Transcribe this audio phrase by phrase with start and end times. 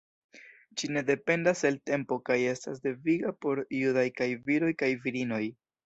[0.81, 5.45] Ĝi ne dependas el tempo kaj estas deviga por judaj kaj viroj kaj virinoj.